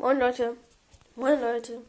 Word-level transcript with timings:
Moin 0.00 0.16
Leute. 0.16 0.56
Moin 1.16 1.40
Leute. 1.40 1.82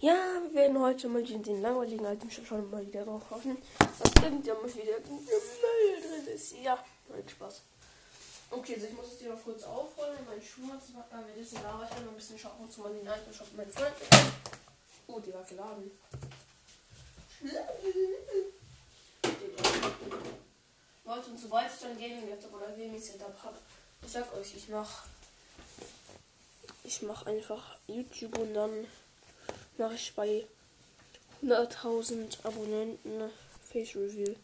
Ja, 0.00 0.40
wir 0.42 0.54
werden 0.54 0.80
heute 0.80 1.06
mal 1.08 1.22
den 1.22 1.60
langweiligen 1.60 2.06
alten 2.06 2.30
schon 2.30 2.70
mal 2.70 2.86
wieder 2.86 3.04
drauf 3.04 3.20
hoffen, 3.28 3.58
dass 3.78 4.14
mal 4.54 4.74
wieder 4.74 4.98
Müll 5.20 6.00
drin 6.00 6.34
ist. 6.34 6.52
Ja, 6.62 6.82
nein, 7.10 7.28
Spaß. 7.28 7.60
Okay, 8.50 8.76
also 8.76 8.86
ich 8.86 8.94
muss 8.94 9.08
es 9.08 9.18
dir 9.18 9.28
noch 9.28 9.44
kurz 9.44 9.64
aufrollen, 9.64 10.24
meinen 10.24 10.40
Schuh 10.40 10.72
hat 10.72 10.80
äh, 11.12 11.26
mit 11.26 11.36
diesem 11.36 11.62
Lava 11.62 11.84
ich 11.84 11.94
ein 11.94 12.16
bisschen 12.16 12.38
schauen 12.38 12.70
zu 12.70 12.80
mal 12.80 12.94
den 12.94 13.06
alten 13.06 13.34
Shop 13.34 13.48
meinen 13.54 13.70
Freund. 13.70 13.94
Oh, 15.08 15.20
die 15.20 15.34
war 15.34 15.44
geladen. 15.44 15.90
Leute, 21.04 21.30
und 21.30 21.38
sobald 21.38 21.70
ich 21.70 21.80
dann 21.82 22.00
Gaming-Laptop 22.00 22.54
oder 22.54 22.70
Gaming-Setup 22.70 23.42
habe, 23.42 23.58
ich 24.00 24.10
sag 24.10 24.34
euch, 24.34 24.56
ich 24.56 24.70
mach 24.70 25.04
ich 26.88 27.02
mach 27.02 27.26
einfach 27.26 27.76
YouTube 27.86 28.38
und 28.38 28.54
dann 28.54 28.86
mache 29.76 29.94
ich 29.94 30.14
bei 30.14 30.46
100.000 31.42 32.44
Abonnenten 32.44 33.30
Face 33.70 33.94
Review. 33.94 34.34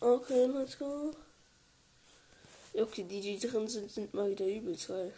Okay, 0.00 0.46
let's 0.46 0.78
go. 0.78 1.14
Okay, 2.72 3.04
die, 3.04 3.20
die 3.20 3.38
drin 3.38 3.68
sind, 3.68 3.92
sind 3.92 4.14
mal 4.14 4.30
wieder 4.30 4.46
übelst 4.46 4.88
geil. 4.88 5.12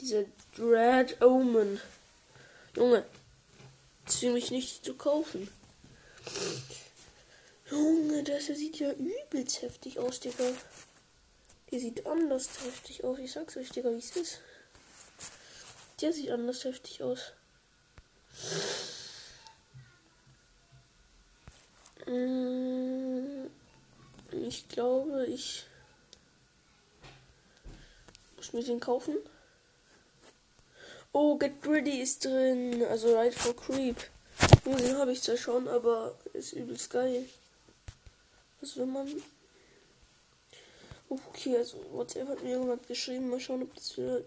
Dieser 0.00 0.24
Dread 0.56 1.22
Omen. 1.22 1.80
Junge, 2.74 3.06
zwing 4.06 4.32
mich 4.32 4.50
nicht 4.50 4.84
zu 4.84 4.94
kaufen. 4.94 5.48
Junge, 7.70 8.24
das 8.24 8.46
sieht 8.46 8.80
ja 8.80 8.90
übelst 8.94 9.62
heftig 9.62 10.00
aus, 10.00 10.18
Digga. 10.18 10.50
Der 11.70 11.80
sieht 11.80 12.06
anders 12.06 12.48
heftig 12.64 13.04
aus. 13.04 13.18
Ich 13.18 13.32
sag's 13.32 13.56
euch, 13.56 13.70
Digga, 13.70 13.90
wie 13.90 13.98
es 13.98 14.16
ist. 14.16 14.40
Der 16.00 16.12
sieht 16.12 16.30
anders 16.30 16.64
heftig 16.64 17.02
aus. 17.02 17.32
Mm, 22.06 23.46
ich 24.32 24.68
glaube, 24.68 25.26
ich 25.26 25.64
muss 28.36 28.52
mir 28.52 28.64
den 28.64 28.80
kaufen. 28.80 29.16
Oh, 31.12 31.36
Get 31.36 31.66
Ready 31.66 32.00
ist 32.00 32.24
drin. 32.24 32.84
Also 32.84 33.14
Right 33.14 33.34
for 33.34 33.54
Creep. 33.54 33.96
Den 34.64 34.96
habe 34.96 35.12
ich 35.12 35.22
zwar 35.22 35.36
schon, 35.36 35.68
aber 35.68 36.16
ist 36.32 36.52
übelst 36.52 36.90
geil. 36.90 37.28
Also 38.60 38.80
wenn 38.80 38.92
man. 38.92 39.22
Okay, 41.10 41.56
also 41.56 41.76
WhatsApp 41.90 42.28
hat 42.28 42.42
mir 42.44 42.56
jemand 42.56 42.86
geschrieben. 42.86 43.30
Mal 43.30 43.40
schauen, 43.40 43.64
ob 43.64 43.74
das 43.74 43.90
für 43.90 44.24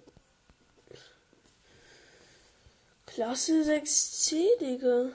Klasse 3.05 3.63
6c, 3.63 4.57
Digga. 4.59 5.11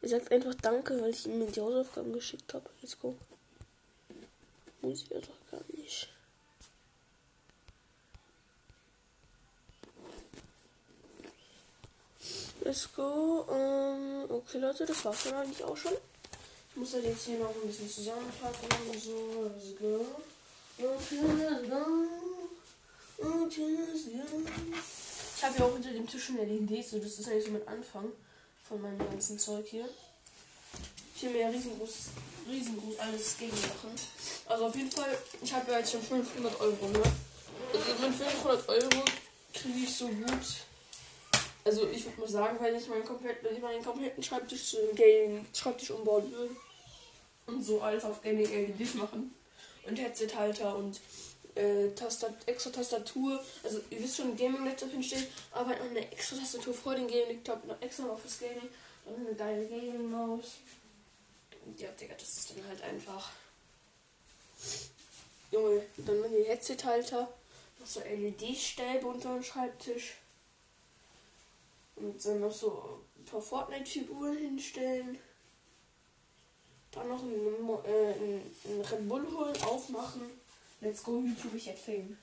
Er 0.00 0.08
sagt 0.08 0.30
einfach 0.30 0.54
Danke, 0.54 1.02
weil 1.02 1.10
ich 1.10 1.26
ihm 1.26 1.50
die 1.50 1.60
Hausaufgaben 1.60 2.12
geschickt 2.12 2.54
habe. 2.54 2.70
Let's 2.80 2.96
go. 3.00 3.16
Muss 4.82 5.02
ich 5.02 5.10
ja 5.10 5.18
doch 5.18 5.50
gar 5.50 5.64
nicht. 5.76 6.08
Let's 12.60 12.92
go. 12.94 13.46
Ähm, 13.50 14.30
okay, 14.30 14.58
Leute, 14.58 14.86
das 14.86 15.04
war's 15.04 15.24
dann 15.24 15.34
eigentlich 15.34 15.64
auch 15.64 15.76
schon. 15.76 15.94
Ich 16.70 16.76
muss 16.76 16.92
halt 16.94 17.04
jetzt 17.04 17.24
hier 17.24 17.38
noch 17.38 17.54
ein 17.54 17.66
bisschen 17.66 17.90
zusammenpacken 17.90 18.68
und 18.90 19.02
so. 19.02 19.50
Let's 19.54 19.78
go. 19.78 20.06
Okay, 20.78 21.20
let's 21.36 21.68
go. 21.68 21.84
Okay, 23.18 23.76
let's 23.86 24.04
go. 24.04 24.42
Ich 25.36 25.44
habe 25.44 25.58
ja 25.58 25.64
auch 25.64 25.72
hinter 25.72 25.92
dem 25.92 26.06
Tisch 26.06 26.24
schon 26.24 26.36
LEDs, 26.36 26.90
so 26.90 26.98
das 26.98 27.18
ist 27.18 27.28
eigentlich 27.28 27.44
so 27.46 27.50
mit 27.52 27.66
Anfang 27.68 28.12
von 28.68 28.82
meinem 28.82 28.98
ganzen 28.98 29.38
Zeug 29.38 29.66
hier. 29.68 29.88
Ich 31.14 31.22
will 31.22 31.30
mir 31.30 31.40
ja 31.40 31.48
riesengroß, 31.48 31.94
riesengroß 32.48 32.98
alles 32.98 33.38
gegen 33.38 33.60
machen. 33.60 33.90
Also 34.46 34.66
auf 34.66 34.76
jeden 34.76 34.90
Fall, 34.90 35.18
ich 35.42 35.52
habe 35.52 35.72
ja 35.72 35.78
jetzt 35.78 35.92
schon 35.92 36.02
500 36.02 36.60
Euro, 36.60 36.88
ne? 36.88 37.02
Also 37.72 38.06
mit 38.06 38.14
500 38.14 38.68
Euro 38.68 39.04
kriege 39.52 39.78
ich 39.84 39.94
so 39.94 40.08
gut. 40.08 40.67
Also 41.68 41.86
ich 41.86 42.06
würde 42.06 42.22
mal 42.22 42.28
sagen, 42.30 42.58
weil 42.60 42.74
ich 42.74 42.88
meinen 42.88 43.04
kompletten, 43.04 43.44
wenn 43.44 43.56
ich 43.56 43.60
meinen 43.60 43.84
kompletten 43.84 44.22
Schreibtisch 44.22 44.70
zu 44.70 44.78
einem 44.78 44.94
Gaming-Schreibtisch 44.94 45.90
umbauen 45.90 46.32
will. 46.32 46.56
Und 47.44 47.62
so 47.62 47.82
alles 47.82 48.04
auf 48.04 48.22
Gaming 48.22 48.46
LEDs 48.50 48.94
machen. 48.94 49.34
Und 49.84 49.96
Headset-Halter 49.96 50.74
und 50.76 50.98
äh, 51.56 51.90
Tastat 51.90 52.32
extra 52.46 52.70
Tastatur. 52.70 53.38
Also 53.62 53.82
ihr 53.90 54.02
wisst 54.02 54.16
schon, 54.16 54.34
Gaming 54.34 54.64
Laptop 54.64 54.90
hinstellen, 54.92 55.26
aber 55.52 55.76
noch 55.76 55.90
eine 55.90 56.10
extra 56.10 56.38
Tastatur 56.38 56.72
vor 56.72 56.94
dem 56.94 57.06
Gaming 57.06 57.36
Laptop, 57.36 57.62
noch 57.66 57.82
extra 57.82 58.04
noch 58.04 58.18
fürs 58.18 58.38
Gaming 58.38 58.70
und 59.04 59.26
eine 59.26 59.36
geile 59.36 59.66
Gaming 59.66 60.10
Maus. 60.10 60.52
Ja, 61.76 61.88
Digga, 62.00 62.14
das 62.18 62.30
ist 62.30 62.50
dann 62.50 62.66
halt 62.66 62.80
einfach. 62.80 63.30
Junge, 65.50 65.82
dann 65.98 66.18
noch 66.18 66.28
die 66.28 66.48
Headset-Halter, 66.48 67.28
noch 67.78 67.86
so 67.86 68.00
LED-Stäbe 68.00 69.06
unter 69.06 69.34
dem 69.34 69.42
Schreibtisch. 69.42 70.14
Und 72.00 72.24
dann 72.24 72.40
noch 72.40 72.52
so 72.52 73.00
ein 73.16 73.24
paar 73.24 73.42
Fortnite-Figuren 73.42 74.36
hinstellen. 74.36 75.18
Dann 76.92 77.08
noch 77.08 77.22
einen, 77.22 77.68
äh, 77.84 78.68
einen 78.68 78.80
Red 78.80 79.08
Bull 79.08 79.26
holen, 79.34 79.62
aufmachen. 79.62 80.22
Let's 80.80 81.02
go, 81.02 81.20
YouTube, 81.20 81.54
ich 81.54 81.70
Fame. 81.72 82.16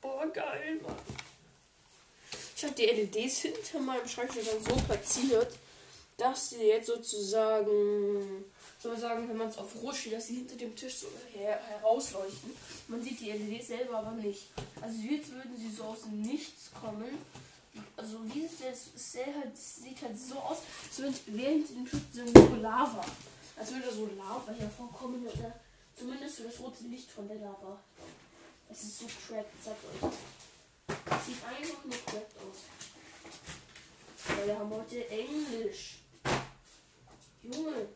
Boah, 0.00 0.26
geil, 0.26 0.80
Mann. 0.82 0.96
Ich 2.56 2.64
habe 2.64 2.74
die 2.74 2.86
LEDs 2.86 3.38
hinter 3.38 3.80
meinem 3.80 4.06
Schreibtisch 4.06 4.46
dann 4.46 4.62
so 4.62 4.82
platziert, 4.84 5.58
dass 6.18 6.50
die 6.50 6.56
jetzt 6.56 6.88
sozusagen, 6.88 8.44
soll 8.82 8.92
man 8.92 9.00
sagen, 9.00 9.28
wenn 9.28 9.36
man 9.36 9.48
es 9.48 9.56
auf 9.56 9.82
Rot 9.82 9.96
steht, 9.96 10.12
dass 10.12 10.26
sie 10.26 10.36
hinter 10.36 10.56
dem 10.56 10.76
Tisch 10.76 10.96
so 10.96 11.06
her 11.32 11.58
herausleuchten. 11.68 12.50
Man 12.88 13.02
sieht 13.02 13.20
die 13.20 13.32
LEDs 13.32 13.68
selber 13.68 13.98
aber 13.98 14.12
nicht. 14.12 14.48
Also 14.80 14.98
jetzt 14.98 15.30
würden 15.30 15.56
sie 15.56 15.70
so 15.70 15.84
aus 15.84 16.02
dem 16.02 16.20
Nichts 16.20 16.70
kommen. 16.78 17.18
Also 17.96 18.18
wie 18.32 18.40
ist 18.40 18.62
das? 18.62 19.12
Sieht 19.12 19.26
halt, 19.26 19.56
sieht 19.56 20.02
halt 20.02 20.18
so 20.18 20.38
aus, 20.38 20.58
als 20.88 20.98
würde 20.98 21.16
während 21.26 21.68
dem 21.70 21.88
Tisch 21.88 22.00
so 22.12 22.54
Lava. 22.56 23.04
Als 23.56 23.72
würde 23.72 23.92
so 23.92 24.08
Lava 24.16 24.52
hervorkommen 24.52 25.26
oder 25.26 25.54
Zumindest 26.00 26.36
für 26.36 26.44
das 26.44 26.58
rote 26.60 26.84
Licht 26.84 27.10
von 27.10 27.28
der 27.28 27.36
Lava. 27.36 27.78
Es 28.70 28.82
ist 28.84 29.00
so 29.00 29.06
cracked, 29.06 29.62
sagt 29.62 29.84
euch. 29.84 30.10
Es 30.88 31.26
sieht 31.26 31.44
einfach 31.44 31.84
nur 31.84 32.04
cracked 32.06 32.36
aus. 32.38 32.56
Weil 34.28 34.46
wir 34.46 34.58
haben 34.58 34.70
heute 34.70 35.06
Englisch. 35.10 35.98
Junge, 37.42 37.88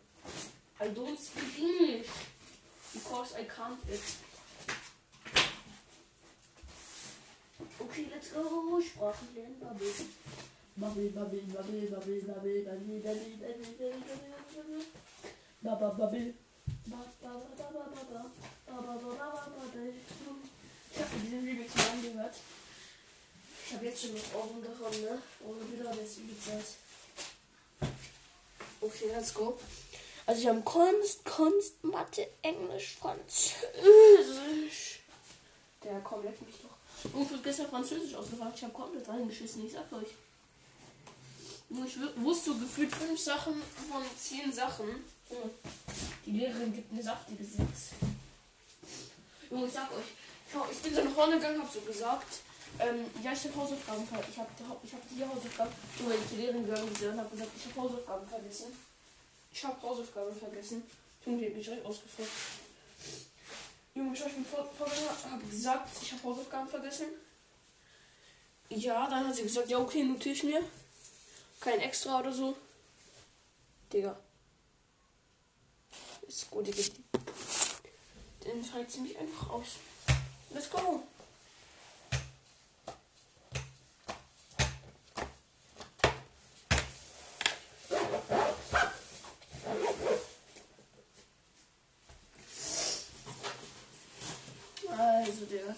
I 0.80 0.84
don't 0.84 1.18
speak 1.18 1.58
English. 1.58 2.08
Because 2.92 3.34
I 3.40 3.44
can't 3.44 3.78
it. 3.88 4.02
Okay, 7.78 8.06
let's 8.10 8.32
go. 8.32 8.80
Sprachen 8.80 9.28
lernen, 9.34 9.58
Bubble. 9.60 9.86
Bubble, 10.76 11.10
Bubble, 11.10 11.40
Bubble, 11.42 11.86
Bubble, 11.90 12.20
Bubble, 12.22 12.62
Bubble, 12.62 12.62
Bubble, 12.62 13.04
Bubble, 15.82 16.04
Bubble, 16.04 16.34
Bubble, 16.34 16.34
Bubble, 18.64 19.14
Bubble. 19.56 19.94
Ich 20.94 21.00
habe 21.00 21.10
diesen 21.22 21.44
Remix 21.44 21.74
mal 21.74 21.88
angehört. 21.90 22.34
Ich 23.66 23.74
habe 23.74 23.84
jetzt 23.86 24.02
schon 24.02 24.14
noch 24.14 24.34
Augen 24.34 24.62
davon, 24.62 25.00
ne? 25.02 25.22
Ohne 25.44 25.72
wieder, 25.72 25.90
das 25.90 26.18
übelst 26.18 26.76
Okay, 28.80 29.08
let's 29.12 29.32
go. 29.34 29.58
Also 30.26 30.40
ich 30.40 30.46
habe 30.46 30.60
Kunst, 30.60 31.24
Kunst, 31.24 31.82
Mathe, 31.82 32.28
Englisch, 32.42 32.96
Französisch. 33.00 33.62
Der 35.82 36.00
komm, 36.00 36.22
leck 36.22 36.40
mich 36.42 36.56
doch. 36.62 36.73
Und 37.12 37.30
wird 37.30 37.44
gestern 37.44 37.68
Französisch 37.68 38.14
ausgefragt. 38.14 38.54
Ich 38.56 38.64
habe 38.64 38.72
komplett 38.72 39.08
reingeschissen, 39.08 39.66
ich 39.66 39.72
sag 39.72 39.92
euch. 39.92 40.08
Ich 41.86 41.98
wusste 42.22 42.54
gefühlt 42.54 42.94
fünf 42.94 43.18
Sachen 43.18 43.54
von 43.90 44.02
zehn 44.18 44.52
Sachen. 44.52 44.86
Die 46.24 46.30
Lehrerin 46.30 46.72
gibt 46.72 46.92
eine 46.92 47.02
saftige 47.02 47.44
6. 47.44 47.60
Junge, 49.50 49.66
ich 49.66 49.72
sag 49.72 49.90
euch, 49.92 50.72
ich 50.72 50.78
bin 50.78 50.94
so 50.94 51.02
nach 51.02 51.12
vorne 51.12 51.36
gegangen, 51.36 51.60
hab 51.60 51.72
so 51.72 51.80
gesagt, 51.80 52.40
ähm, 52.78 53.06
ja, 53.22 53.32
ich 53.32 53.44
habe 53.44 53.56
Hausaufgaben 53.56 54.06
vergessen. 54.06 54.32
Ich 54.32 54.38
habe 54.38 54.50
ich 54.82 54.92
hab 54.92 55.08
die 55.08 55.24
Hausaufgaben. 55.24 55.72
Ich 55.94 56.30
die 56.30 56.36
Lehrerin 56.36 56.64
gegangen 56.66 56.88
und 56.88 57.18
habe 57.18 57.30
gesagt, 57.30 57.50
ich 57.56 57.66
habe 57.66 57.80
Hausaufgaben 57.80 58.28
vergessen. 58.28 58.72
Ich 59.52 59.64
habe 59.64 59.82
Hausaufgaben 59.82 60.36
vergessen. 60.36 60.82
Junge, 61.24 61.38
die 61.38 61.46
hat 61.46 61.56
mich 61.56 61.64
direkt 61.64 61.86
ausgefragt. 61.86 62.30
Junge, 63.96 64.12
ich 64.12 64.24
habe 64.24 64.32
vor, 64.44 64.90
habe 65.30 65.44
gesagt, 65.46 65.88
ich 66.02 66.12
habe 66.12 66.22
Hausaufgaben 66.24 66.68
vergessen. 66.68 67.06
Ja, 68.68 69.08
dann 69.08 69.28
hat 69.28 69.36
sie 69.36 69.44
gesagt, 69.44 69.70
ja, 69.70 69.78
okay, 69.78 70.02
notiere 70.02 70.34
ich 70.34 70.42
mir. 70.42 70.64
Kein 71.60 71.78
extra 71.78 72.18
oder 72.18 72.32
so. 72.32 72.56
Digga. 73.92 74.18
Ist 76.26 76.50
gut, 76.50 76.66
Digga. 76.66 76.82
Dann 78.40 78.64
fragt 78.64 78.90
sie 78.90 79.00
mich 79.00 79.16
einfach 79.16 79.50
aus. 79.50 79.76
Let's 80.50 80.68
go. 80.68 81.04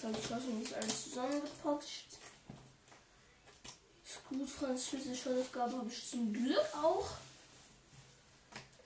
Dann 0.02 0.14
schon 0.22 0.58
nicht 0.60 0.74
alles 0.74 1.04
zusammengepackt. 1.04 1.84
Ist 4.04 4.28
gut, 4.28 4.48
französische 4.48 5.30
Hausaufgabe 5.30 5.78
habe 5.78 5.88
ich 5.88 6.08
zum 6.08 6.32
Glück 6.32 6.74
auch. 6.74 7.08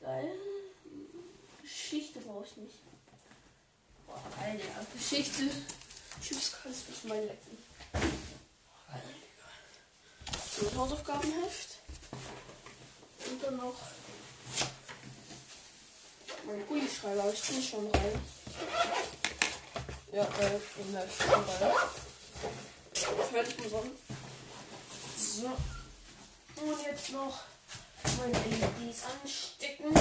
Geil. 0.01 0.33
Geschichte 1.61 2.21
brauche 2.21 2.47
ich 2.47 2.57
nicht. 2.57 2.75
Boah, 4.07 4.23
ja. 4.39 4.87
Geschichte. 4.95 5.51
Tschüss, 6.23 6.53
kannst 6.63 6.89
mich 6.89 7.05
mal 7.05 7.21
lecken. 7.21 7.59
So, 10.57 10.75
Hausaufgabenheft. 10.77 11.79
Und 13.31 13.43
dann 13.43 13.57
noch 13.57 13.77
mein 16.47 16.67
Kugelschreiber 16.67 17.23
habe 17.23 17.33
ich 17.33 17.41
den 17.43 17.63
schon 17.63 17.91
rein. 17.91 19.20
Ja, 20.13 20.25
äh, 20.25 20.81
in 20.81 20.93
der 20.93 21.07
Schreiber. 21.09 21.91
Fertig 23.31 23.59
mit 23.61 23.71
Sonnen. 23.71 23.93
So. 25.17 25.47
Und 26.63 26.83
jetzt 26.85 27.13
noch 27.13 27.45
meine 28.19 28.33
LEDs 28.33 29.05
anstecken. 29.05 29.95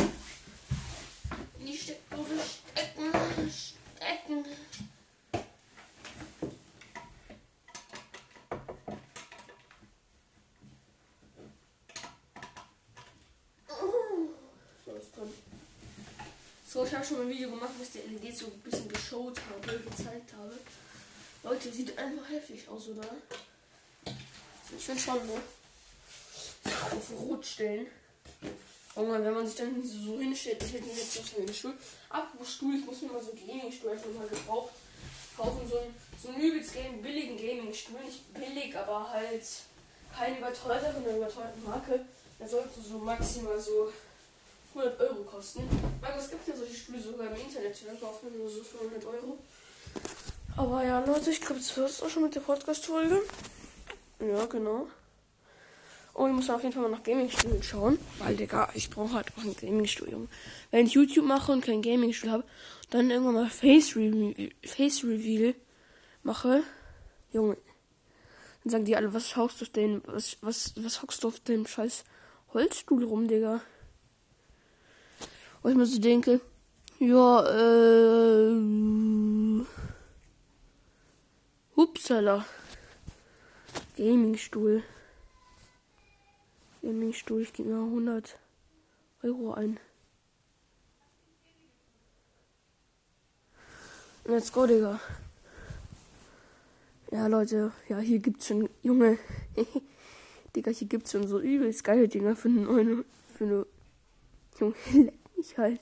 In 1.59 1.65
die 1.65 1.77
Steckdose 1.77 2.39
stecken. 2.71 3.11
Stecken. 3.51 4.45
So, 14.85 14.91
ist 14.93 15.15
drin. 15.15 15.33
So, 16.71 16.85
ich 16.85 16.93
habe 16.93 17.03
schon 17.03 17.17
mal 17.17 17.23
ein 17.23 17.29
Video 17.31 17.49
gemacht, 17.49 17.71
wo 17.79 17.81
ich 17.81 17.89
die 17.89 18.13
LEDs 18.13 18.41
so 18.41 18.45
ein 18.45 18.59
bisschen 18.59 18.87
geschaut 18.89 19.41
habe, 19.49 19.79
gezeigt 19.79 20.31
habe. 20.37 20.53
Leute, 21.41 21.71
sieht 21.71 21.97
einfach 21.97 22.29
heftig 22.29 22.69
aus, 22.69 22.89
oder? 22.89 23.09
Ich 24.77 24.85
finde 24.85 25.01
schon, 25.01 25.25
ne? 25.25 25.41
Auf 26.65 27.11
Rot 27.21 27.43
stellen. 27.43 27.87
Oh 28.95 29.01
Mann, 29.01 29.25
wenn 29.25 29.33
man 29.33 29.47
sich 29.47 29.55
dann 29.55 29.83
so 29.83 30.19
hinstellt, 30.19 30.61
ich 30.61 30.73
hätte 30.73 30.85
mir 30.85 30.93
jetzt 30.93 31.15
noch 31.15 31.39
einen 31.39 31.51
Stuhl. 31.51 31.73
Apropos 32.07 32.53
Stuhl, 32.53 32.75
ich 32.75 32.85
muss 32.85 33.01
mir 33.01 33.13
mal 33.13 33.23
so 33.23 33.31
einen 33.31 33.47
Gaming-Stuhl 33.47 33.89
einfach 33.89 34.11
mal 34.11 34.27
gebraucht 34.27 34.73
kaufen. 35.35 35.67
So 35.67 35.79
einen, 35.79 35.95
so 36.21 36.27
einen 36.27 36.39
übelst 36.39 36.73
game, 36.75 37.01
billigen 37.01 37.35
Gaming-Stuhl. 37.35 37.99
Nicht 38.05 38.31
billig, 38.31 38.77
aber 38.77 39.09
halt 39.09 39.43
kein 40.15 40.37
überteuerter 40.37 40.93
von 40.93 41.03
einer 41.03 41.17
überteuerten 41.17 41.63
Marke. 41.63 42.05
Der 42.39 42.47
sollte 42.47 42.79
so 42.79 42.99
maximal 42.99 43.59
so 43.59 43.91
100 44.75 44.99
Euro 44.99 45.23
kosten. 45.23 45.63
Aber 46.01 46.17
es 46.17 46.29
gibt 46.29 46.47
ja 46.47 46.55
solche 46.55 46.75
Stühle 46.75 47.01
sogar 47.01 47.27
im 47.27 47.35
Internet 47.35 47.75
zu 47.75 47.85
kaufen, 47.99 48.37
nur 48.37 48.49
so 48.49 48.63
für 48.63 48.79
100 48.79 49.05
Euro. 49.05 49.37
Aber 50.57 50.83
ja, 50.83 51.03
Leute, 51.05 51.31
ich 51.31 51.41
glaube, 51.41 51.55
das 51.55 51.77
war 51.77 51.85
es 51.85 52.03
auch 52.03 52.09
schon 52.09 52.23
mit 52.23 52.35
der 52.35 52.41
Podcast-Folge. 52.41 53.21
Ja, 54.19 54.45
genau. 54.45 54.87
Und 56.13 56.29
ich 56.31 56.35
muss 56.35 56.49
auf 56.49 56.61
jeden 56.61 56.73
Fall 56.73 56.83
mal 56.83 56.91
nach 56.91 57.03
Gaming-Stühlen 57.03 57.63
schauen. 57.63 57.97
Weil, 58.17 58.35
Digga, 58.35 58.69
ich 58.73 58.89
brauche 58.89 59.13
halt 59.13 59.27
auch 59.37 59.43
ein 59.43 59.55
Gaming-Stuhl. 59.55 60.27
Wenn 60.69 60.85
ich 60.85 60.93
YouTube 60.93 61.25
mache 61.25 61.53
und 61.53 61.63
kein 61.63 61.81
Gaming-Stuhl 61.81 62.29
habe, 62.29 62.43
dann 62.89 63.09
irgendwann 63.09 63.35
mal 63.35 63.49
Face, 63.49 63.95
Re 63.95 64.49
Face 64.65 65.03
Reveal 65.03 65.55
mache. 66.23 66.63
Junge. 67.31 67.55
Dann 68.63 68.71
sagen 68.71 68.85
die 68.85 68.97
alle, 68.97 69.13
was 69.13 69.29
schaust 69.29 69.61
du 69.61 69.65
auf 69.65 69.71
den, 69.71 70.01
was, 70.05 70.37
was, 70.41 70.73
was 70.75 71.19
du 71.19 71.27
auf 71.29 71.39
dem 71.39 71.65
scheiß 71.65 72.03
Holzstuhl 72.53 73.05
rum, 73.05 73.27
Digga? 73.27 73.61
Und 75.61 75.71
ich 75.71 75.77
mir 75.77 75.85
so 75.85 75.99
denke, 75.99 76.41
ja, 76.99 77.45
äh, 77.45 78.55
Hupsala. 81.75 82.45
Gaming-Stuhl. 83.97 84.83
Gaming-Stuhl, 86.81 87.41
ich 87.41 87.53
gebe 87.53 87.69
mir 87.69 87.83
100 87.83 88.37
Euro 89.23 89.53
ein. 89.53 89.79
Let's 94.25 94.51
go, 94.51 94.65
Digga. 94.67 94.99
Ja, 97.11 97.27
Leute, 97.27 97.71
ja, 97.87 97.97
hier 97.99 98.19
gibt's 98.19 98.47
schon, 98.47 98.69
Junge. 98.83 99.17
Digga, 100.55 100.71
hier 100.71 100.87
gibt's 100.87 101.11
schon 101.11 101.27
so 101.27 101.39
übelst 101.39 101.83
geile 101.83 102.07
Dinger 102.07 102.35
für 102.35 102.49
eine 102.49 103.03
für 103.35 103.43
eine, 103.43 103.65
Junge, 104.59 105.13
mich 105.39 105.57
halt. 105.57 105.79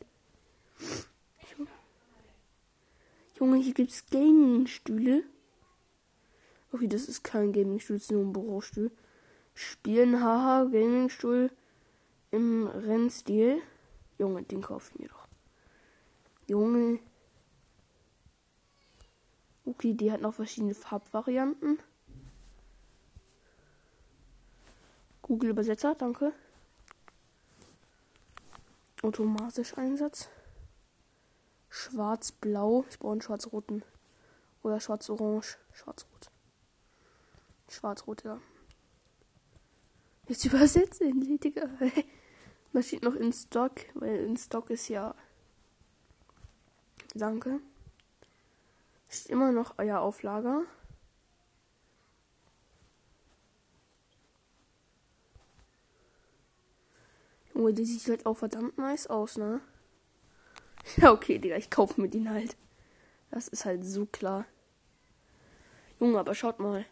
Junge, 3.39 3.57
hier 3.57 3.73
gibt's 3.73 4.05
Gaming-Stühle. 4.09 5.23
Okay, 6.71 6.87
das 6.87 7.07
ist 7.07 7.23
kein 7.23 7.53
Gaming-Stuhl, 7.53 7.97
das 7.97 8.05
ist 8.05 8.11
nur 8.11 8.23
ein 8.23 8.33
Bürostuhl. 8.33 8.91
Spielen, 9.53 10.21
haha, 10.21 10.65
Gaming-Stuhl 10.65 11.51
im 12.31 12.67
Rennstil. 12.67 13.61
Junge, 14.17 14.43
den 14.43 14.61
kaufe 14.61 14.91
ich 14.93 14.99
mir 14.99 15.09
doch. 15.09 15.27
Junge. 16.47 16.99
Okay, 19.65 19.93
die 19.93 20.11
hat 20.11 20.21
noch 20.21 20.33
verschiedene 20.33 20.73
Farbvarianten. 20.73 21.79
Google 25.21 25.49
Übersetzer, 25.49 25.93
danke. 25.93 26.33
Automatisch 29.03 29.77
Einsatz. 29.77 30.29
Schwarz-blau. 31.69 32.85
Ich 32.89 32.99
brauche 32.99 33.11
einen 33.13 33.21
schwarz-roten. 33.21 33.83
Oder 34.63 34.79
schwarz-orange. 34.79 35.57
Schwarz-rot. 35.71 36.31
Schwarz-rot, 37.69 38.23
ja. 38.23 38.39
Jetzt 40.27 40.45
übersetzen, 40.45 41.37
Digga. 41.39 41.67
Da 42.73 42.83
steht 42.83 43.01
noch 43.01 43.15
in 43.15 43.33
Stock, 43.33 43.71
weil 43.95 44.17
in 44.17 44.37
Stock 44.37 44.69
ist 44.69 44.87
ja. 44.89 45.15
Danke. 47.15 47.59
Steht 49.09 49.31
immer 49.31 49.51
noch 49.51 49.79
euer 49.79 50.01
Auflager. 50.01 50.65
Junge, 57.57 57.73
die 57.73 57.85
sieht 57.85 58.07
halt 58.07 58.27
auch 58.27 58.37
verdammt 58.37 58.77
nice 58.77 59.07
aus, 59.07 59.35
ne? 59.37 59.61
Ja, 60.97 61.11
okay, 61.11 61.39
Digga, 61.39 61.57
ich 61.57 61.71
kaufe 61.71 61.99
mir 61.99 62.07
den 62.07 62.29
halt. 62.29 62.55
Das 63.31 63.47
ist 63.47 63.65
halt 63.65 63.83
so 63.83 64.05
klar. 64.05 64.45
Junge, 65.99 66.19
aber 66.19 66.35
schaut 66.35 66.59
mal. 66.59 66.85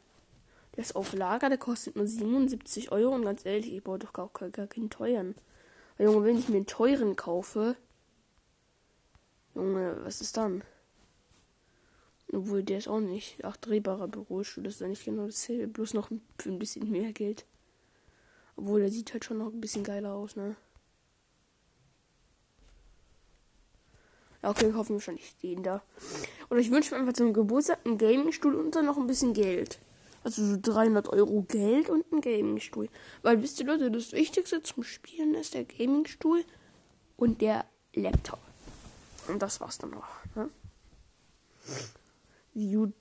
Der 0.76 0.84
ist 0.84 0.96
auf 0.96 1.14
Lager, 1.14 1.50
der 1.50 1.60
kostet 1.60 1.96
nur 1.96 2.08
77 2.08 2.92
Euro. 2.92 3.14
Und 3.14 3.24
ganz 3.24 3.46
ehrlich, 3.46 3.74
ich 3.74 3.84
brauche 3.84 4.00
doch 4.00 4.12
gar, 4.12 4.28
gar, 4.34 4.50
gar 4.50 4.66
keinen 4.66 4.90
teuren. 4.90 5.36
Weil, 5.98 6.08
Junge, 6.08 6.26
wenn 6.26 6.40
ich 6.40 6.50
mir 6.50 6.58
einen 6.58 6.66
teuren 6.66 7.16
kaufe. 7.16 7.78
Junge, 9.54 10.04
was 10.04 10.20
ist 10.20 10.36
dann? 10.36 10.64
Obwohl, 12.34 12.64
der 12.64 12.80
ist 12.80 12.88
auch 12.88 13.00
nicht. 13.00 13.38
Ach, 13.46 13.56
drehbarer 13.56 14.08
Bürostuhl, 14.08 14.64
das 14.64 14.74
ist 14.74 14.82
ja 14.82 14.88
nicht 14.88 15.06
genau 15.06 15.28
dasselbe. 15.28 15.68
Bloß 15.68 15.94
noch 15.94 16.10
für 16.40 16.50
ein 16.50 16.60
bisschen 16.60 16.92
mehr 16.92 17.14
Geld. 17.14 17.46
Obwohl, 18.56 18.82
der 18.82 18.92
sieht 18.92 19.14
halt 19.14 19.26
schon 19.26 19.38
noch 19.38 19.52
ein 19.52 19.62
bisschen 19.62 19.84
geiler 19.84 20.14
aus, 20.14 20.36
ne? 20.36 20.56
Ja, 24.42 24.52
okay, 24.52 24.68
wir 24.68 24.76
hoffen 24.76 24.94
wahrscheinlich 24.94 25.36
den 25.38 25.64
da. 25.64 25.82
Oder 26.50 26.60
ich 26.60 26.72
wünsche 26.72 26.94
mir 26.94 27.00
einfach 27.00 27.14
zum 27.14 27.34
Geburtstag 27.34 27.80
einen 27.84 27.98
Gaming-Stuhl 27.98 28.56
und 28.56 28.76
dann 28.76 28.86
noch 28.86 28.98
ein 28.98 29.08
bisschen 29.08 29.34
Geld. 29.34 29.80
Also 30.24 30.46
so 30.46 30.58
300 30.62 31.10
Euro 31.10 31.44
Geld 31.44 31.90
und 31.90 32.12
ein 32.12 32.22
Gaming-Stuhl. 32.22 32.90
Weil, 33.24 33.42
wisst 33.42 33.60
ihr 33.60 33.66
Leute, 33.66 33.92
das 33.92 34.12
Wichtigste 34.12 34.62
zum 34.64 34.84
Spielen 34.84 35.36
ist 35.36 35.54
der 35.54 35.66
Gaming-Stuhl 35.66 36.46
und 37.18 37.42
der 37.42 37.66
Laptop. 37.94 38.40
Und 39.28 39.42
das 39.42 39.60
war's 39.62 39.78
dann 39.78 39.92
noch, 39.92 40.08
ne? 40.36 40.50
View 42.54 42.92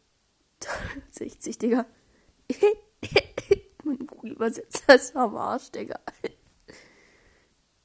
60, 1.12 1.58
Digga. 1.60 1.86
mein 3.84 4.06
Google-Übersetzer 4.06 4.94
ist 4.94 5.16
am 5.16 5.36
Arsch, 5.36 5.70
Digga. 5.70 5.98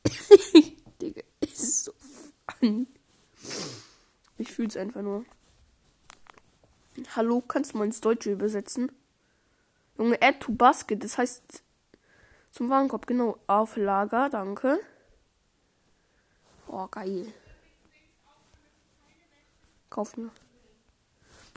Digga, 1.02 1.22
ist 1.42 1.86
so 1.86 1.92
fun. 2.60 2.88
Ich 4.38 4.52
fühl's 4.52 4.78
einfach 4.78 5.02
nur. 5.02 5.26
Hallo, 7.16 7.42
kannst 7.42 7.74
du 7.74 7.78
mal 7.78 7.86
ins 7.86 8.02
Deutsche 8.02 8.32
übersetzen? 8.32 8.92
Junge, 9.98 10.22
add 10.22 10.40
to 10.40 10.52
basket, 10.52 11.04
das 11.04 11.18
heißt 11.18 11.64
zum 12.52 12.70
Warenkorb, 12.70 13.06
genau. 13.06 13.38
Auf 13.48 13.76
Lager, 13.78 14.30
danke. 14.30 14.80
Oh, 16.68 16.88
geil. 16.88 17.34
Kauf 19.90 20.16
mir. 20.18 20.32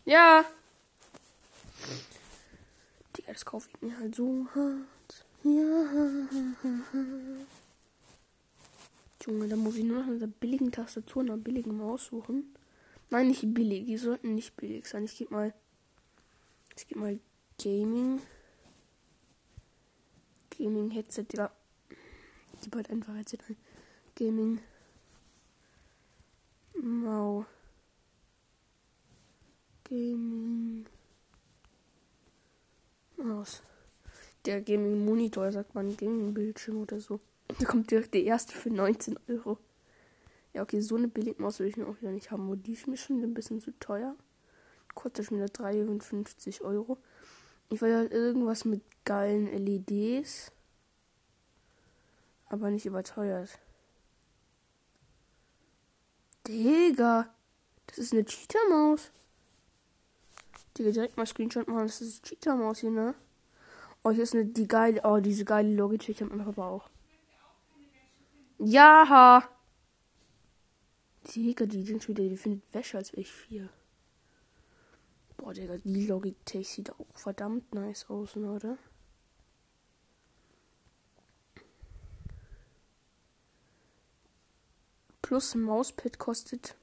Ja. 0.04 0.44
Das 3.26 3.44
kaufe 3.44 3.68
ich 3.68 3.82
mir 3.82 3.98
halt 3.98 4.14
so 4.14 4.46
hart. 4.54 5.26
Ja. 5.44 5.86
Junge, 9.26 9.48
da 9.48 9.56
muss 9.56 9.76
ich 9.76 9.84
nur 9.84 10.00
nach 10.00 10.06
einer 10.08 10.26
billigen 10.26 10.72
Tastatur, 10.72 11.22
einer 11.22 11.36
billigen 11.36 11.76
Maus 11.76 12.06
suchen. 12.06 12.54
Nein, 13.10 13.28
nicht 13.28 13.54
billig. 13.54 13.84
Die 13.84 13.96
sollten 13.96 14.34
nicht 14.34 14.56
billig 14.56 14.86
sein. 14.86 15.04
Ich 15.04 15.16
gebe 15.16 15.34
mal. 15.34 15.54
Ich 16.76 16.88
gebe 16.88 17.00
mal 17.00 17.20
Gaming. 17.62 18.22
Gaming 20.56 20.90
Headset, 20.90 21.26
ja. 21.34 21.50
Ich 22.54 22.62
gebe 22.62 22.78
halt 22.78 22.90
einfach 22.90 23.14
Headset 23.14 23.38
ein. 23.48 23.56
Gaming. 24.16 24.60
Mau. 26.74 27.44
Gaming. 29.84 30.86
Maus. 33.16 33.62
Der 34.44 34.60
Gaming 34.60 35.04
Monitor, 35.04 35.52
sagt 35.52 35.74
man, 35.74 35.96
Gaming 35.96 36.34
Bildschirm 36.34 36.82
oder 36.82 37.00
so. 37.00 37.20
Da 37.58 37.66
kommt 37.66 37.90
direkt 37.90 38.14
der 38.14 38.22
erste 38.22 38.54
für 38.54 38.70
19 38.70 39.18
Euro. 39.28 39.58
Ja, 40.54 40.62
okay, 40.62 40.80
so 40.80 40.96
eine 40.96 41.08
Billigmaus 41.08 41.58
will 41.58 41.66
ich 41.66 41.76
mir 41.76 41.86
auch 41.86 42.00
wieder 42.00 42.12
nicht 42.12 42.30
haben. 42.30 42.48
Und 42.48 42.66
die 42.66 42.72
ist 42.72 42.86
mir 42.86 42.96
schon 42.96 43.22
ein 43.22 43.34
bisschen 43.34 43.60
zu 43.60 43.78
teuer. 43.78 44.14
Kostet 44.94 45.26
schon 45.26 45.38
wieder 45.38 45.48
53 45.48 46.62
Euro. 46.62 46.98
Ich 47.70 47.80
will 47.80 47.94
halt 47.94 48.12
irgendwas 48.12 48.64
mit 48.64 48.82
geilen 49.04 49.46
LEDs. 49.46 50.52
Aber 52.46 52.70
nicht 52.70 52.86
überteuert. 52.86 53.58
Digga. 56.46 57.28
Das 57.86 57.98
ist 57.98 58.12
eine 58.12 58.24
Cheetah-Maus. 58.24 59.10
Digga, 60.78 60.90
direkt 60.90 61.16
mal 61.16 61.26
Screenshot 61.26 61.68
machen. 61.68 61.86
Das 61.86 62.00
ist 62.00 62.24
Cheetah-Maus 62.24 62.78
hier, 62.78 62.90
ne? 62.90 63.14
Oh, 64.02 64.10
hier 64.10 64.22
ist 64.24 64.34
eine, 64.34 64.46
die 64.46 64.66
geile, 64.66 65.00
oh, 65.04 65.20
diese 65.20 65.44
geile 65.44 65.74
Logitech 65.74 66.20
haben 66.20 66.36
wir 66.36 66.46
aber 66.46 66.66
auch. 66.66 66.90
Ja. 68.58 69.48
Digga, 71.34 71.66
die 71.66 71.84
sind 71.84 72.08
wieder, 72.08 72.24
die 72.24 72.36
findet 72.36 72.72
Wäsche 72.74 72.98
als 72.98 73.12
ich 73.14 73.30
vier. 73.30 73.68
Boah, 75.36 75.52
Digga, 75.52 75.76
die 75.78 76.06
Logitech 76.06 76.68
sieht 76.68 76.90
auch 76.92 77.06
verdammt 77.14 77.74
nice 77.74 78.08
aus, 78.08 78.36
ne, 78.36 78.50
oder? 78.50 78.78
Plus 85.20 85.54
Mauspad 85.54 86.18
kostet 86.18 86.76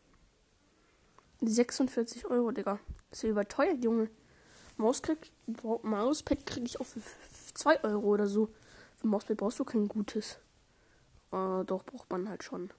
46 1.42 2.26
Euro, 2.26 2.52
Digga. 2.52 2.80
Das 3.10 3.20
ist 3.20 3.24
ja 3.24 3.30
überteuert, 3.30 3.84
Junge. 3.84 4.10
Maus 4.78 5.02
krieg, 5.02 5.32
Mauspad 5.84 6.46
krieg 6.46 6.64
ich 6.64 6.80
auch 6.80 6.86
für 6.86 7.02
2 7.54 7.84
Euro 7.84 8.08
oder 8.08 8.28
so. 8.28 8.50
Für 8.98 9.08
Mauspad 9.08 9.38
brauchst 9.38 9.60
du 9.60 9.66
kein 9.66 9.88
gutes. 9.88 10.38
Äh, 11.32 11.64
doch, 11.66 11.84
braucht 11.84 12.10
man 12.10 12.30
halt 12.30 12.44
schon. 12.44 12.72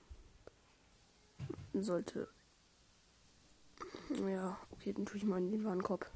Sollte. 1.74 2.28
Ja, 4.26 4.58
okay, 4.72 4.92
dann 4.92 5.06
tue 5.06 5.18
ich 5.18 5.24
mal 5.24 5.38
in 5.38 5.50
den 5.50 5.64
Warenkorb. 5.64 6.10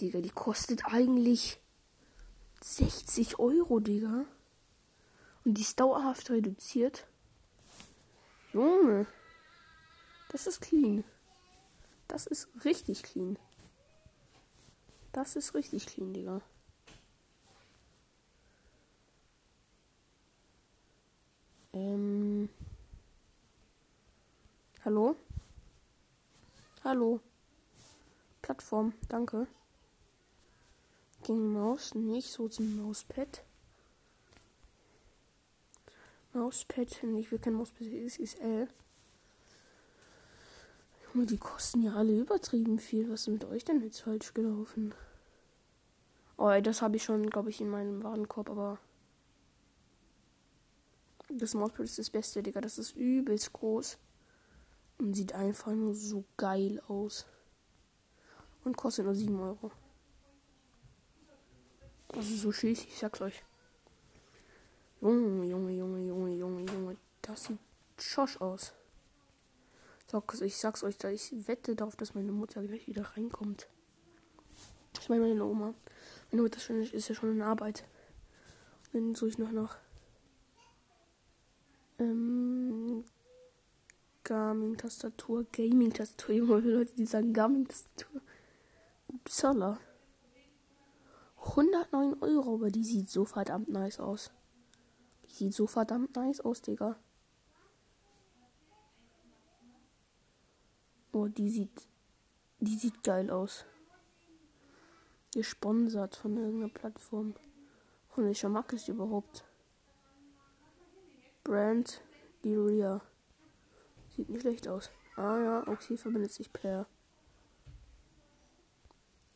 Digga, 0.00 0.20
die 0.20 0.30
kostet 0.30 0.84
eigentlich 0.86 1.58
60 2.62 3.38
Euro, 3.38 3.78
Digga. 3.78 4.24
Und 5.44 5.54
die 5.54 5.62
ist 5.62 5.78
dauerhaft 5.78 6.30
reduziert. 6.30 7.06
Junge. 8.52 9.06
Das 10.34 10.48
ist 10.48 10.60
clean. 10.62 11.04
Das 12.08 12.26
ist 12.26 12.48
richtig 12.64 13.04
clean. 13.04 13.38
Das 15.12 15.36
ist 15.36 15.54
richtig 15.54 15.86
clean, 15.86 16.12
Digga. 16.12 16.40
Ähm. 21.72 22.48
Hallo? 24.84 25.14
Hallo? 26.82 27.20
Plattform, 28.42 28.92
danke. 29.08 29.46
Ging 31.22 31.52
Maus 31.52 31.94
nicht 31.94 32.28
so 32.28 32.48
zum 32.48 32.76
Mauspad. 32.82 33.44
Mauspad, 36.32 37.04
ich 37.04 37.30
will 37.30 37.38
kein 37.38 37.54
Mauspad, 37.54 37.86
ist 37.86 38.40
Junge, 41.14 41.26
die 41.26 41.38
kosten 41.38 41.82
ja 41.82 41.94
alle 41.94 42.18
übertrieben 42.18 42.80
viel. 42.80 43.08
Was 43.08 43.22
ist 43.22 43.28
mit 43.28 43.44
euch 43.44 43.64
denn 43.64 43.80
jetzt 43.80 44.00
falsch 44.00 44.34
gelaufen? 44.34 44.92
Oh, 46.36 46.50
das 46.60 46.82
habe 46.82 46.96
ich 46.96 47.04
schon, 47.04 47.30
glaube 47.30 47.50
ich, 47.50 47.60
in 47.60 47.70
meinem 47.70 48.02
Warenkorb, 48.02 48.50
aber 48.50 48.80
das 51.28 51.54
Mauspad 51.54 51.84
ist 51.84 51.98
das 52.00 52.10
Beste, 52.10 52.42
Digga. 52.42 52.60
Das 52.60 52.78
ist 52.78 52.96
übelst 52.96 53.52
groß. 53.52 53.96
Und 54.98 55.14
sieht 55.14 55.34
einfach 55.34 55.72
nur 55.72 55.94
so 55.94 56.24
geil 56.36 56.82
aus. 56.88 57.26
Und 58.64 58.76
kostet 58.76 59.04
nur 59.04 59.14
7 59.14 59.38
Euro. 59.38 59.70
Das 62.08 62.28
ist 62.28 62.42
so 62.42 62.50
schießig, 62.50 62.88
ich 62.88 62.98
sag's 62.98 63.20
euch. 63.20 63.44
Junge, 65.00 65.46
Junge, 65.46 65.72
Junge, 65.72 66.00
Junge, 66.00 66.34
Junge, 66.34 66.72
Junge. 66.72 66.96
Das 67.22 67.44
sieht 67.44 67.58
schosch 67.98 68.40
aus. 68.40 68.72
Ich 70.40 70.56
sag's 70.58 70.84
euch, 70.84 70.96
da 70.96 71.10
ich 71.10 71.32
wette 71.48 71.74
darauf, 71.74 71.96
dass 71.96 72.14
meine 72.14 72.32
Mutter 72.32 72.62
gleich 72.62 72.86
wieder 72.86 73.02
reinkommt. 73.16 73.68
Ich 75.00 75.08
meine 75.08 75.22
meine 75.22 75.44
Oma. 75.44 75.74
Meine 76.30 76.42
Mutter 76.42 76.58
ist 76.70 77.08
ja 77.08 77.14
schon 77.14 77.32
in 77.32 77.42
Arbeit. 77.42 77.84
Dann 78.92 79.14
suche 79.14 79.30
ich 79.30 79.38
noch 79.38 79.50
nach 79.50 79.76
ähm, 81.98 83.04
Garmin-Tastatur, 84.22 85.46
Gaming-Tastatur, 85.52 86.34
junge 86.34 86.60
Leute, 86.60 86.94
die 86.94 87.06
sagen 87.06 87.32
Garmin-Tastatur. 87.32 88.20
Upsala. 89.08 89.78
109 91.40 92.22
Euro, 92.22 92.54
aber 92.54 92.70
die 92.70 92.84
sieht 92.84 93.10
so 93.10 93.24
verdammt 93.24 93.68
nice 93.68 94.00
aus. 94.00 94.30
Die 95.24 95.34
sieht 95.44 95.54
so 95.54 95.66
verdammt 95.66 96.16
nice 96.16 96.40
aus, 96.40 96.62
Digga. 96.62 96.96
Oh, 101.14 101.28
die 101.28 101.48
sieht. 101.48 101.86
Die 102.58 102.76
sieht 102.76 103.04
geil 103.04 103.30
aus. 103.30 103.64
Gesponsert 105.32 106.16
von 106.16 106.36
irgendeiner 106.36 106.72
Plattform. 106.72 107.36
Von 108.08 108.24
welcher 108.24 108.48
Marke 108.48 108.74
ist 108.74 108.88
überhaupt? 108.88 109.44
Brand 111.44 112.02
Liria. 112.42 113.00
Sieht 114.16 114.28
nicht 114.28 114.40
schlecht 114.40 114.66
aus. 114.66 114.90
Ah 115.14 115.38
ja, 115.38 115.68
okay, 115.68 115.96
verbindet 115.96 116.32
sich 116.32 116.52
per 116.52 116.88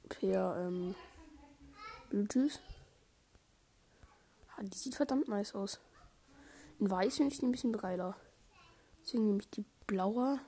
per 0.09 0.57
ähm, 0.57 0.97
Bluetooth. 2.11 2.61
Ah, 4.57 4.65
die 4.65 4.77
sieht 4.77 4.97
verdammt 4.97 5.29
nice 5.29 5.55
aus. 5.55 5.79
In 6.81 6.91
weiß 6.91 7.19
finde 7.19 7.33
ich 7.33 7.39
die 7.39 7.47
ein 7.47 7.53
bisschen 7.53 7.73
geiler. 7.73 8.17
Deswegen 9.01 9.27
nehme 9.27 9.39
ich 9.39 9.51
die 9.51 9.65
blaue. 9.87 10.41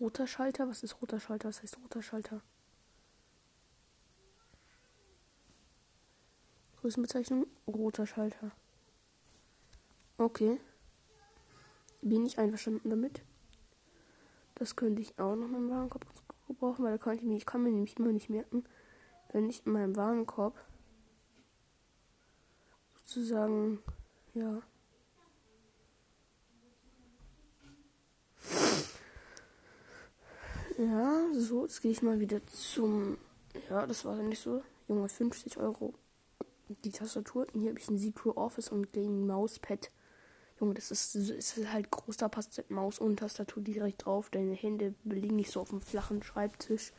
Roter 0.00 0.26
Schalter. 0.26 0.66
Was 0.68 0.82
ist 0.82 1.00
roter 1.02 1.20
Schalter? 1.20 1.48
Was 1.48 1.62
heißt 1.62 1.76
roter 1.78 2.02
Schalter? 2.02 2.40
Größenbezeichnung 6.80 7.46
roter 7.66 8.06
Schalter. 8.06 8.50
Okay. 10.16 10.58
Bin 12.00 12.24
ich 12.24 12.38
einverstanden 12.38 12.88
damit. 12.88 13.20
Das 14.54 14.76
könnte 14.76 15.02
ich 15.02 15.18
auch 15.18 15.36
noch 15.36 15.46
in 15.46 15.52
meinem 15.52 15.70
Warenkorb 15.70 16.06
gebrauchen, 16.46 16.84
weil 16.84 16.92
da 16.92 16.98
kann 16.98 17.16
ich, 17.16 17.22
mir, 17.22 17.36
ich 17.36 17.46
kann 17.46 17.62
mir 17.62 17.70
nämlich 17.70 17.98
immer 17.98 18.12
nicht 18.12 18.30
merken, 18.30 18.64
wenn 19.32 19.48
ich 19.48 19.64
in 19.66 19.72
meinem 19.72 19.96
Warenkorb 19.96 20.58
sozusagen, 22.96 23.82
ja. 24.34 24.62
Ja, 30.80 31.26
so, 31.34 31.64
jetzt 31.64 31.82
gehe 31.82 31.90
ich 31.90 32.00
mal 32.00 32.20
wieder 32.20 32.40
zum. 32.46 33.18
Ja, 33.68 33.86
das 33.86 34.06
war 34.06 34.16
dann 34.16 34.30
nicht 34.30 34.40
so. 34.40 34.62
Junge, 34.88 35.10
50 35.10 35.58
Euro. 35.58 35.92
Die 36.84 36.90
Tastatur. 36.90 37.46
Hier 37.52 37.68
habe 37.68 37.78
ich 37.78 37.90
ein 37.90 37.98
Z 37.98 38.14
Office 38.34 38.70
und 38.70 38.90
Gaming 38.94 39.26
Mauspad. 39.26 39.90
Junge, 40.58 40.72
das 40.72 40.90
ist, 40.90 41.14
ist 41.16 41.56
halt 41.70 41.90
großer 41.90 42.30
passt 42.30 42.64
Maus 42.70 42.98
und 42.98 43.18
Tastatur 43.18 43.62
direkt 43.62 44.06
drauf. 44.06 44.30
Deine 44.30 44.54
Hände 44.54 44.94
liegen 45.04 45.36
nicht 45.36 45.50
so 45.50 45.60
auf 45.60 45.68
dem 45.68 45.82
flachen 45.82 46.22
Schreibtisch. 46.22 46.92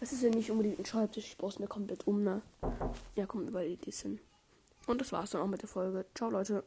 Es 0.00 0.12
ist 0.12 0.22
ja 0.22 0.30
nicht 0.30 0.52
unbedingt 0.52 0.78
ein 0.78 0.86
Schreibtisch, 0.86 1.26
ich 1.26 1.38
brauche 1.38 1.54
es 1.54 1.58
mir 1.58 1.66
komplett 1.66 2.06
um, 2.06 2.22
ne? 2.22 2.40
Ja, 3.16 3.26
kommt 3.26 3.48
überall 3.48 3.76
die 3.76 3.90
hin. 3.90 4.20
Und 4.86 5.00
das 5.00 5.10
war's 5.10 5.30
dann 5.30 5.42
auch 5.42 5.48
mit 5.48 5.62
der 5.62 5.68
Folge. 5.68 6.06
Ciao, 6.14 6.30
Leute. 6.30 6.62